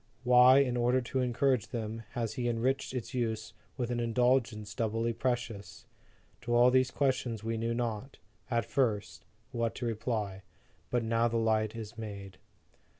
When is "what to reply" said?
9.51-10.41